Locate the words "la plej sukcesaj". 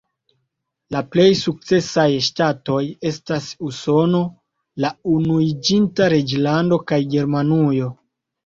0.93-2.05